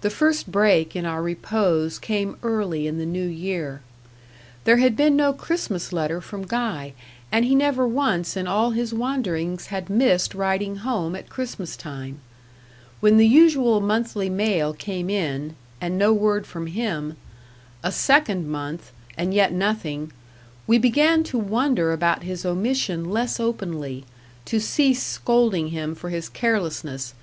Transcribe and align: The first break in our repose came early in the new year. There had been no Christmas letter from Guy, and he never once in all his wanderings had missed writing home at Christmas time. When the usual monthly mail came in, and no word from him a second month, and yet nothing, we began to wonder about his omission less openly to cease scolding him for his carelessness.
The 0.00 0.10
first 0.10 0.50
break 0.50 0.96
in 0.96 1.06
our 1.06 1.22
repose 1.22 2.00
came 2.00 2.36
early 2.42 2.88
in 2.88 2.98
the 2.98 3.06
new 3.06 3.28
year. 3.28 3.80
There 4.64 4.78
had 4.78 4.96
been 4.96 5.14
no 5.14 5.32
Christmas 5.32 5.92
letter 5.92 6.20
from 6.20 6.48
Guy, 6.48 6.94
and 7.30 7.44
he 7.44 7.54
never 7.54 7.86
once 7.86 8.36
in 8.36 8.48
all 8.48 8.72
his 8.72 8.92
wanderings 8.92 9.66
had 9.66 9.88
missed 9.88 10.34
writing 10.34 10.78
home 10.78 11.14
at 11.14 11.28
Christmas 11.28 11.76
time. 11.76 12.18
When 12.98 13.18
the 13.18 13.26
usual 13.28 13.80
monthly 13.80 14.28
mail 14.28 14.72
came 14.74 15.08
in, 15.08 15.54
and 15.80 15.96
no 15.96 16.12
word 16.12 16.44
from 16.44 16.66
him 16.66 17.16
a 17.84 17.92
second 17.92 18.48
month, 18.48 18.90
and 19.16 19.32
yet 19.32 19.52
nothing, 19.52 20.10
we 20.66 20.76
began 20.76 21.22
to 21.22 21.38
wonder 21.38 21.92
about 21.92 22.24
his 22.24 22.44
omission 22.44 23.04
less 23.10 23.38
openly 23.38 24.04
to 24.46 24.58
cease 24.58 25.04
scolding 25.04 25.68
him 25.68 25.94
for 25.94 26.10
his 26.10 26.28
carelessness. 26.28 27.14